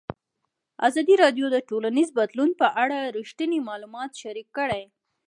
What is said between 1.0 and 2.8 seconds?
راډیو د ټولنیز بدلون په